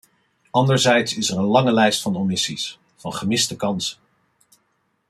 [0.51, 3.97] Anderzijds is er een lange lijst van omissies, van gemiste kansen.